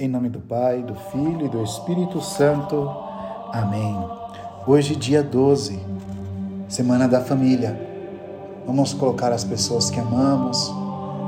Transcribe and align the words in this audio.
Em 0.00 0.08
nome 0.08 0.30
do 0.30 0.40
Pai, 0.40 0.82
do 0.82 0.94
Filho 0.94 1.44
e 1.44 1.48
do 1.50 1.62
Espírito 1.62 2.22
Santo. 2.22 2.90
Amém. 3.52 3.94
Hoje, 4.66 4.96
dia 4.96 5.22
12, 5.22 5.78
Semana 6.70 7.06
da 7.06 7.20
Família. 7.20 7.78
Vamos 8.66 8.94
colocar 8.94 9.30
as 9.30 9.44
pessoas 9.44 9.90
que 9.90 10.00
amamos, 10.00 10.72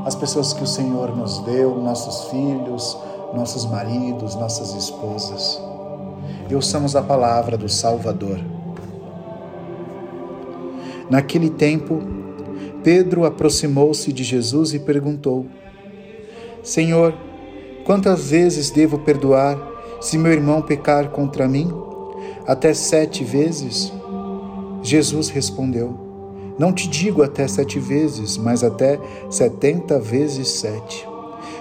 as 0.07 0.15
pessoas 0.15 0.55
que 0.55 0.63
o 0.63 0.67
Senhor 0.67 1.15
nos 1.15 1.41
deu, 1.41 1.83
nossos 1.83 2.31
filhos, 2.31 2.97
nossos 3.35 3.67
maridos, 3.67 4.37
nossas 4.37 4.75
esposas. 4.75 5.61
E 6.49 6.55
ouçamos 6.55 6.97
a 6.97 7.03
palavra 7.03 7.59
do 7.59 7.69
Salvador. 7.69 8.41
Naquele 11.11 11.51
tempo, 11.51 12.01
Pedro 12.83 13.27
aproximou-se 13.27 14.11
de 14.11 14.25
Jesus 14.25 14.73
e 14.73 14.79
perguntou: 14.79 15.45
Senhor, 16.63 17.13
quantas 17.85 18.29
vezes 18.31 18.71
devo 18.71 18.99
perdoar 18.99 19.59
se 20.01 20.19
meu 20.19 20.33
irmão 20.33 20.63
pecar 20.63 21.11
contra 21.11 21.49
mim? 21.49 21.73
Até 22.47 22.75
sete 22.75 23.23
vezes? 23.25 23.93
Jesus 24.83 25.29
respondeu: 25.29 25.95
Não 26.59 26.73
te 26.73 26.89
digo 26.89 27.23
até 27.23 27.47
sete 27.47 27.79
vezes, 27.79 28.37
mas 28.37 28.65
até 28.65 28.99
setenta 29.31 29.99
vezes 29.99 30.49
sete. 30.49 31.07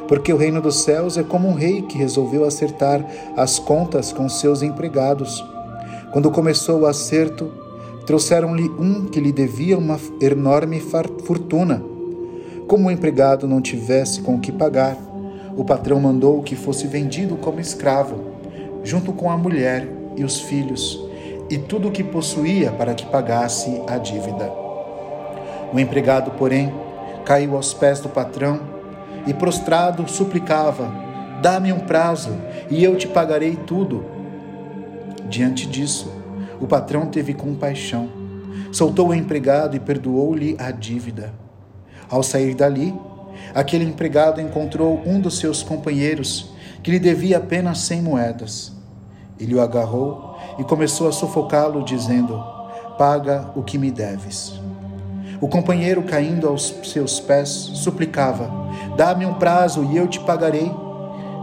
Porque 0.08 0.34
o 0.34 0.38
reino 0.38 0.62
dos 0.62 0.81
céus 0.81 1.18
é 1.18 1.23
como 1.23 1.48
um 1.48 1.54
rei 1.54 1.84
que 1.84 1.98
resolveu 1.98 2.44
acertar 2.44 3.06
as 3.38 3.59
contas 3.59 4.12
com 4.12 4.28
seus 4.28 4.62
empregados. 4.62 5.44
Quando 6.12 6.31
começou 6.31 6.81
o 6.81 6.86
acerto, 6.86 7.50
trouxeram-lhe 8.06 8.70
um 8.78 9.06
que 9.06 9.20
lhe 9.20 9.31
devia 9.31 9.78
uma 9.78 9.98
enorme 10.20 10.80
fortuna. 10.80 11.81
Como 12.67 12.88
o 12.88 12.92
empregado 12.92 13.48
não 13.48 13.62
tivesse 13.62 14.22
com 14.22 14.36
o 14.36 14.40
que 14.40 14.52
pagar, 14.52 14.98
o 15.62 15.64
patrão 15.64 16.00
mandou 16.00 16.42
que 16.42 16.56
fosse 16.56 16.88
vendido 16.88 17.36
como 17.36 17.60
escravo, 17.60 18.20
junto 18.84 19.14
com 19.14 19.30
a 19.30 19.38
mulher 19.38 19.88
e 20.16 20.23
os 20.23 20.40
filhos, 20.40 21.00
e 21.52 21.58
tudo 21.59 21.90
o 21.90 21.92
que 21.92 22.03
possuía 22.03 22.72
para 22.72 22.95
que 22.95 23.06
pagasse 23.06 23.80
a 23.88 24.00
dívida. 24.00 24.52
O 25.72 25.80
empregado, 25.80 26.31
porém, 26.31 26.73
caiu 27.26 27.56
aos 27.56 27.76
pés 27.76 28.00
do 28.00 28.09
patrão 28.09 28.59
e, 29.28 29.36
prostrado, 29.36 30.09
suplicava: 30.09 30.92
Dá-me 31.44 31.72
um 31.72 31.81
prazo 31.81 32.36
e 32.68 32.84
eu 32.84 32.96
te 32.96 33.08
pagarei 33.08 33.56
tudo. 33.56 34.03
Diante 35.30 35.68
disso, 35.68 36.12
o 36.59 36.66
patrão 36.66 37.06
teve 37.06 37.36
compaixão, 37.36 38.09
soltou 38.72 39.09
o 39.09 39.14
empregado 39.14 39.75
e 39.75 39.80
perdoou-lhe 39.80 40.56
a 40.58 40.72
dívida. 40.72 41.31
Ao 42.09 42.23
sair 42.23 42.56
dali, 42.56 42.92
aquele 43.53 43.86
empregado 43.86 44.39
encontrou 44.39 45.02
um 45.06 45.20
dos 45.20 45.38
seus 45.38 45.61
companheiros 45.64 46.52
que 46.84 46.92
lhe 46.92 47.00
devia 47.00 47.38
apenas 47.38 47.80
cem 47.80 48.02
moedas. 48.02 48.72
Ele 49.39 49.56
o 49.56 49.61
agarrou 49.61 50.38
e 50.59 50.64
começou 50.64 51.08
a 51.08 51.11
sufocá-lo, 51.11 51.84
dizendo: 51.84 52.44
Paga 52.97 53.52
o 53.56 53.64
que 53.64 53.78
me 53.78 53.92
deves. 53.92 54.59
O 55.39 55.47
companheiro, 55.47 56.03
caindo 56.03 56.47
aos 56.47 56.73
seus 56.84 57.19
pés, 57.19 57.50
suplicava: 57.50 58.52
Dá-me 58.95 59.25
um 59.25 59.34
prazo 59.34 59.84
e 59.86 59.97
eu 59.97 60.08
te 60.08 60.19
pagarei. 60.19 60.72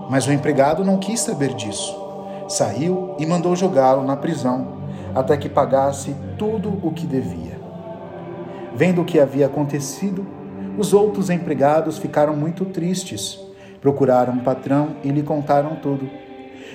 Mas 0.08 0.26
o 0.26 0.32
empregado 0.32 0.84
não 0.84 0.98
quis 0.98 1.20
saber 1.20 1.54
disso. 1.54 1.96
Saiu 2.48 3.14
e 3.18 3.26
mandou 3.26 3.54
jogá-lo 3.54 4.04
na 4.04 4.16
prisão, 4.16 4.78
até 5.14 5.36
que 5.36 5.48
pagasse 5.48 6.14
tudo 6.38 6.78
o 6.82 6.92
que 6.92 7.06
devia. 7.06 7.58
Vendo 8.74 9.02
o 9.02 9.04
que 9.04 9.20
havia 9.20 9.46
acontecido, 9.46 10.26
os 10.78 10.92
outros 10.92 11.28
empregados 11.28 11.98
ficaram 11.98 12.36
muito 12.36 12.64
tristes. 12.64 13.38
Procuraram 13.80 14.34
o 14.34 14.40
patrão 14.40 14.90
e 15.02 15.10
lhe 15.10 15.22
contaram 15.22 15.76
tudo. 15.76 16.08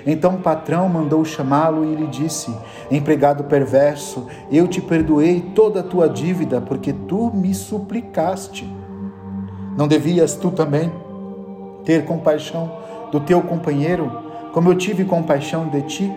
Então 0.05 0.35
o 0.35 0.39
patrão 0.39 0.89
mandou 0.89 1.23
chamá-lo 1.23 1.85
e 1.85 1.95
lhe 1.95 2.07
disse: 2.07 2.53
Empregado 2.91 3.45
perverso, 3.45 4.27
eu 4.51 4.67
te 4.67 4.81
perdoei 4.81 5.39
toda 5.55 5.79
a 5.79 5.83
tua 5.83 6.09
dívida 6.09 6.59
porque 6.59 6.91
tu 6.91 7.31
me 7.33 7.53
suplicaste. 7.53 8.69
Não 9.77 9.87
devias 9.87 10.35
tu 10.35 10.51
também 10.51 10.91
ter 11.85 12.05
compaixão 12.05 12.71
do 13.11 13.21
teu 13.21 13.41
companheiro, 13.41 14.11
como 14.51 14.69
eu 14.69 14.75
tive 14.75 15.05
compaixão 15.05 15.67
de 15.67 15.81
ti? 15.83 16.11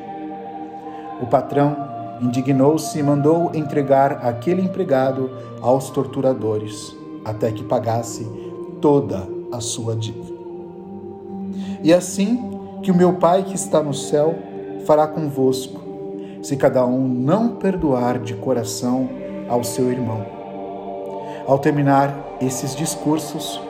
O 1.21 1.27
patrão 1.27 1.77
indignou-se 2.21 2.99
e 2.99 3.03
mandou 3.03 3.53
entregar 3.55 4.25
aquele 4.25 4.62
empregado 4.62 5.31
aos 5.61 5.91
torturadores 5.91 6.96
até 7.26 7.50
que 7.50 7.64
pagasse 7.64 8.25
toda 8.81 9.28
a 9.50 9.60
sua 9.60 9.97
dívida. 9.97 10.37
E 11.82 11.92
assim 11.92 12.38
que 12.82 12.91
o 12.92 12.94
meu 12.94 13.14
Pai 13.14 13.42
que 13.42 13.56
está 13.56 13.82
no 13.82 13.92
céu 13.92 14.34
fará 14.87 15.09
convosco, 15.09 15.81
se 16.41 16.56
cada 16.56 16.87
um 16.87 17.09
não 17.09 17.56
perdoar 17.56 18.20
de 18.20 18.34
coração 18.34 19.09
ao 19.48 19.64
seu 19.64 19.91
irmão. 19.91 20.25
Ao 21.48 21.59
terminar 21.59 22.37
esses 22.41 22.76
discursos, 22.76 23.60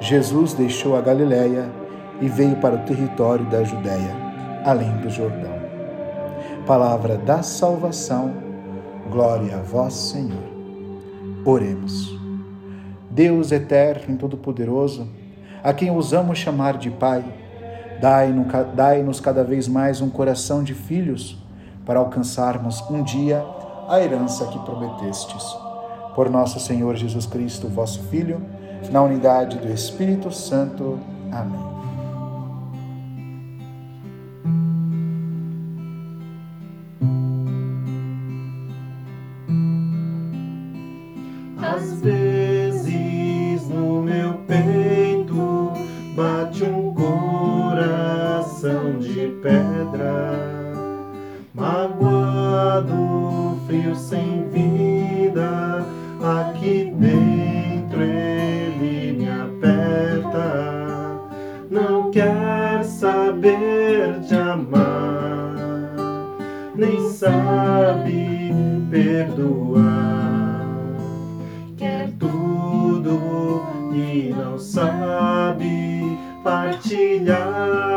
Jesus 0.00 0.54
deixou 0.54 0.96
a 0.96 1.02
Galiléia 1.02 1.70
e 2.22 2.28
veio 2.28 2.56
para 2.56 2.76
o 2.76 2.84
território 2.86 3.44
da 3.46 3.62
Judéia, 3.64 4.16
além 4.64 4.96
do 4.98 5.10
Jordão. 5.10 5.52
Palavra 6.66 7.18
da 7.18 7.42
salvação, 7.42 8.32
glória 9.10 9.56
a 9.56 9.62
vós, 9.62 9.92
Senhor. 9.92 10.42
Oremos. 11.44 12.23
Deus 13.14 13.52
eterno 13.52 14.16
e 14.16 14.18
todo-poderoso, 14.18 15.06
a 15.62 15.72
quem 15.72 15.88
ousamos 15.88 16.36
chamar 16.36 16.76
de 16.76 16.90
Pai, 16.90 17.24
dai-nos 18.74 19.20
cada 19.20 19.44
vez 19.44 19.68
mais 19.68 20.00
um 20.00 20.10
coração 20.10 20.64
de 20.64 20.74
filhos 20.74 21.38
para 21.86 22.00
alcançarmos 22.00 22.82
um 22.90 23.04
dia 23.04 23.44
a 23.88 24.00
herança 24.00 24.46
que 24.46 24.58
prometestes. 24.58 25.44
Por 26.16 26.28
nosso 26.28 26.58
Senhor 26.58 26.96
Jesus 26.96 27.24
Cristo, 27.24 27.68
vosso 27.68 28.02
Filho, 28.08 28.42
na 28.90 29.00
unidade 29.00 29.58
do 29.58 29.72
Espírito 29.72 30.32
Santo. 30.32 30.98
Amém. 31.30 31.73
próprio 53.74 53.94
sem 53.96 54.48
vida. 54.50 55.84
Aqui 56.22 56.92
dentro 56.96 58.02
ele 58.02 59.12
me 59.18 59.28
aperta. 59.28 61.20
Não 61.70 62.10
quer 62.10 62.84
saber 62.84 64.20
de 64.20 64.34
amar, 64.34 65.56
nem 66.76 67.10
sabe 67.10 68.52
perdoar. 68.90 69.82
Quer 71.76 72.10
tudo 72.18 73.62
e 73.92 74.32
não 74.36 74.58
sabe 74.58 76.18
partilhar. 76.44 77.93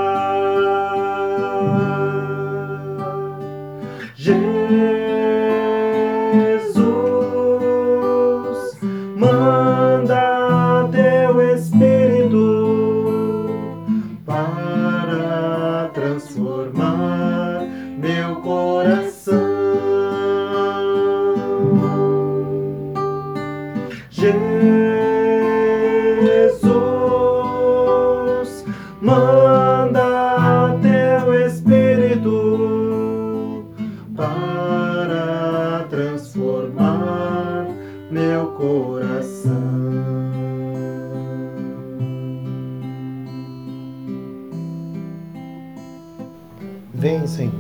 Vem, 46.95 47.27
Senhor, 47.27 47.53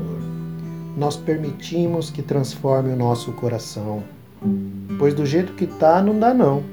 nós 0.97 1.15
permitimos 1.15 2.09
que 2.09 2.23
transforme 2.23 2.91
o 2.91 2.95
nosso 2.95 3.31
coração, 3.33 4.01
pois 4.97 5.13
do 5.13 5.27
jeito 5.27 5.53
que 5.53 5.67
tá, 5.67 6.01
não 6.01 6.17
dá 6.17 6.33
não. 6.33 6.63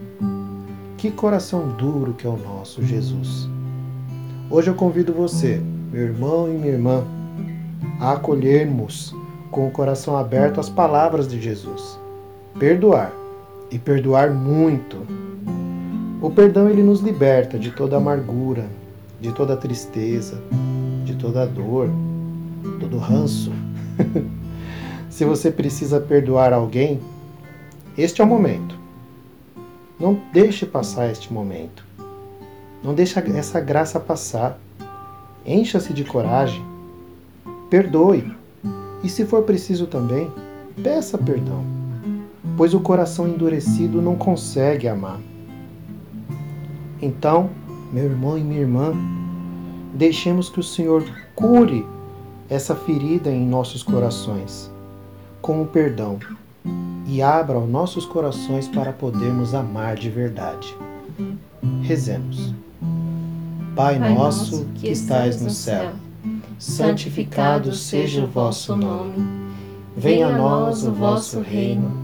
Que 0.96 1.10
coração 1.10 1.68
duro 1.76 2.14
que 2.14 2.26
é 2.26 2.30
o 2.30 2.38
nosso, 2.38 2.82
Jesus. 2.82 3.46
Hoje 4.50 4.70
eu 4.70 4.74
convido 4.74 5.12
você, 5.12 5.60
meu 5.92 6.04
irmão 6.04 6.48
e 6.48 6.56
minha 6.56 6.72
irmã, 6.72 7.04
a 8.00 8.12
acolhermos 8.12 9.14
com 9.50 9.68
o 9.68 9.70
coração 9.70 10.16
aberto 10.16 10.58
as 10.58 10.70
palavras 10.70 11.28
de 11.28 11.38
Jesus. 11.38 11.98
Perdoar 12.58 13.23
e 13.70 13.78
perdoar 13.78 14.30
muito. 14.30 14.98
O 16.20 16.30
perdão 16.30 16.68
ele 16.68 16.82
nos 16.82 17.00
liberta 17.00 17.58
de 17.58 17.70
toda 17.70 17.96
amargura, 17.96 18.66
de 19.20 19.32
toda 19.32 19.56
tristeza, 19.56 20.40
de 21.04 21.14
toda 21.14 21.46
dor, 21.46 21.90
todo 22.80 22.98
ranço. 22.98 23.52
Se 25.10 25.24
você 25.24 25.50
precisa 25.50 26.00
perdoar 26.00 26.52
alguém, 26.52 27.00
este 27.96 28.20
é 28.20 28.24
o 28.24 28.26
momento. 28.26 28.74
Não 29.98 30.20
deixe 30.32 30.66
passar 30.66 31.10
este 31.10 31.32
momento. 31.32 31.84
Não 32.82 32.94
deixe 32.94 33.18
essa 33.36 33.60
graça 33.60 34.00
passar. 34.00 34.58
Encha-se 35.46 35.92
de 35.92 36.04
coragem. 36.04 36.64
Perdoe. 37.70 38.34
E 39.02 39.08
se 39.08 39.24
for 39.24 39.42
preciso 39.42 39.86
também, 39.86 40.30
peça 40.82 41.16
perdão. 41.16 41.73
Pois 42.56 42.74
o 42.74 42.80
coração 42.80 43.28
endurecido 43.28 44.00
não 44.00 44.16
consegue 44.16 44.86
amar. 44.88 45.20
Então, 47.00 47.50
meu 47.92 48.04
irmão 48.04 48.38
e 48.38 48.42
minha 48.42 48.60
irmã, 48.60 48.92
deixemos 49.94 50.48
que 50.48 50.60
o 50.60 50.62
Senhor 50.62 51.04
cure 51.34 51.86
essa 52.48 52.74
ferida 52.74 53.30
em 53.30 53.46
nossos 53.46 53.82
corações 53.82 54.70
com 55.44 55.60
o 55.60 55.66
perdão 55.66 56.18
e 57.06 57.20
abra 57.20 57.58
os 57.58 57.68
nossos 57.68 58.06
corações 58.06 58.66
para 58.66 58.92
podermos 58.92 59.54
amar 59.54 59.94
de 59.94 60.08
verdade. 60.08 60.74
Rezemos. 61.82 62.54
Pai 63.76 63.98
nosso 63.98 64.66
que 64.76 64.88
estais 64.88 65.42
no 65.42 65.50
céu, 65.50 65.92
santificado 66.58 67.74
seja 67.74 68.24
o 68.24 68.26
vosso 68.26 68.74
nome. 68.74 69.14
Venha 69.94 70.28
a 70.28 70.38
nós 70.38 70.86
o 70.86 70.92
vosso 70.92 71.40
reino. 71.40 72.03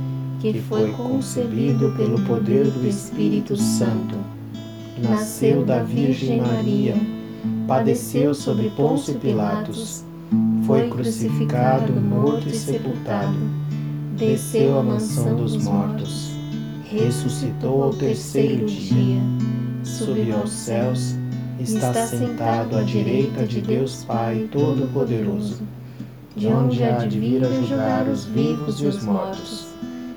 que 0.41 0.59
foi 0.59 0.91
concebido 0.93 1.93
pelo 1.95 2.19
poder 2.21 2.65
do 2.65 2.87
Espírito 2.87 3.55
Santo, 3.55 4.15
nasceu 4.97 5.63
da 5.63 5.83
Virgem 5.83 6.41
Maria, 6.41 6.95
padeceu 7.67 8.33
sob 8.33 8.67
Pôncio 8.71 9.13
Pilatos, 9.19 10.03
foi 10.65 10.89
crucificado, 10.89 11.93
morto 11.93 12.49
e 12.49 12.55
sepultado, 12.55 13.37
desceu 14.17 14.79
à 14.79 14.83
mansão 14.83 15.35
dos 15.35 15.57
mortos, 15.57 16.31
ressuscitou 16.85 17.83
ao 17.83 17.93
terceiro 17.93 18.65
dia, 18.65 19.21
subiu 19.83 20.37
aos 20.37 20.49
céus. 20.49 21.15
está 21.59 21.93
sentado 22.07 22.77
à 22.77 22.81
direita 22.81 23.45
de 23.45 23.61
Deus 23.61 24.03
Pai 24.05 24.49
Todo-Poderoso, 24.51 25.61
de 26.35 26.47
onde 26.47 26.83
há 26.83 27.05
de 27.05 27.19
vir 27.19 27.45
a 27.45 27.49
julgar 27.49 28.07
os 28.07 28.25
vivos 28.25 28.81
e 28.81 28.87
os 28.87 29.03
mortos. 29.03 29.70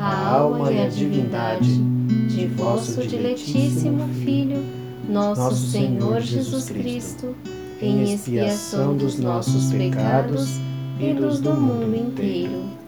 a 0.00 0.28
alma 0.28 0.72
e 0.72 0.80
a 0.80 0.88
divindade 0.88 1.76
de 2.28 2.46
vosso 2.46 3.04
diletíssimo 3.06 4.06
Filho, 4.24 4.64
nosso 5.08 5.56
Senhor 5.56 6.20
Jesus 6.20 6.70
Cristo, 6.70 7.34
em 7.80 8.02
expiação 8.02 8.96
dos 8.96 9.18
nossos 9.18 9.72
pecados 9.72 10.58
e 11.00 11.12
dos 11.12 11.40
do 11.40 11.52
mundo 11.52 11.96
inteiro 11.96 12.77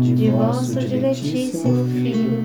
de 0.00 0.30
vosso 0.30 0.78
diletíssimo 0.80 1.86
Filho, 1.88 2.42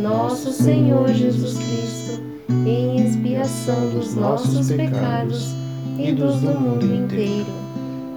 nosso 0.00 0.52
Senhor 0.52 1.08
Jesus 1.08 1.58
Cristo, 1.58 2.22
em 2.66 3.06
expiação 3.06 3.90
dos 3.90 4.14
nossos 4.14 4.70
pecados 4.70 5.54
e 5.98 6.12
dos 6.12 6.40
do 6.40 6.50
mundo 6.58 6.86
inteiro 6.86 7.57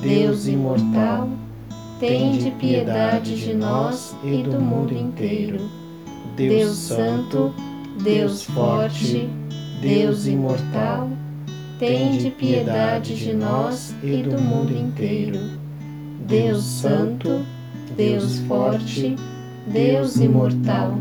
Deus 0.00 0.46
imortal, 0.46 1.28
tende 1.98 2.52
piedade 2.52 3.36
de 3.36 3.52
nós 3.52 4.14
e 4.22 4.42
do 4.42 4.60
mundo 4.60 4.94
inteiro. 4.94 5.58
Deus 6.36 6.76
Santo, 6.76 7.52
Deus 8.00 8.44
forte, 8.44 9.28
Deus 9.80 10.28
imortal, 10.28 11.10
tende 11.80 12.30
piedade 12.30 13.16
de 13.16 13.32
nós 13.32 13.92
e 14.00 14.22
do 14.22 14.40
mundo 14.40 14.72
inteiro. 14.72 15.40
Deus 16.28 16.62
Santo, 16.62 17.44
Deus 17.96 18.38
forte, 18.40 19.16
Deus 19.66 20.16
imortal, 20.16 20.94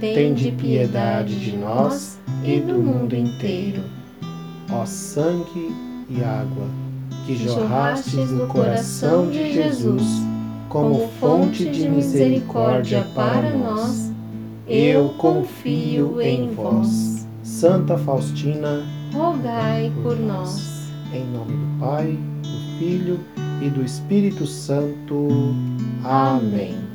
tende 0.00 0.52
piedade 0.52 1.34
de 1.40 1.56
nós 1.56 2.18
e 2.44 2.60
do 2.60 2.74
mundo 2.74 3.16
inteiro. 3.16 3.82
Ó 4.70 4.84
sangue 4.84 5.74
e 6.10 6.22
água 6.22 6.87
que 7.28 7.36
jorrastes 7.36 8.30
no 8.30 8.46
coração 8.46 9.28
de 9.28 9.52
Jesus 9.52 10.02
como 10.70 11.08
fonte 11.20 11.68
de 11.68 11.86
misericórdia 11.86 13.06
para 13.14 13.54
nós, 13.54 14.10
eu 14.66 15.10
confio 15.18 16.22
em 16.22 16.50
vós. 16.54 17.26
Santa 17.42 17.98
Faustina, 17.98 18.82
rogai 19.12 19.92
por 20.02 20.18
nós. 20.18 20.88
Em 21.12 21.26
nome 21.26 21.52
do 21.52 21.78
Pai, 21.78 22.18
do 22.42 22.78
Filho 22.78 23.20
e 23.60 23.68
do 23.68 23.84
Espírito 23.84 24.46
Santo. 24.46 25.28
Amém. 26.02 26.87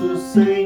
Nosso 0.00 0.32
Senhor. 0.32 0.63